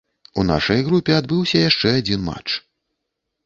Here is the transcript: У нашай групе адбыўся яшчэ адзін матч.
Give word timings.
У 0.39 0.45
нашай 0.51 0.79
групе 0.87 1.11
адбыўся 1.21 1.63
яшчэ 1.69 1.95
адзін 2.01 2.27
матч. 2.33 2.49